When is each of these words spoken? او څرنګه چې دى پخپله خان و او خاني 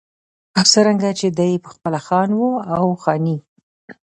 او 0.57 0.65
څرنګه 0.71 1.09
چې 1.19 1.27
دى 1.39 1.51
پخپله 1.65 1.99
خان 2.05 2.29
و 2.33 2.41
او 2.75 2.85
خاني 3.03 3.37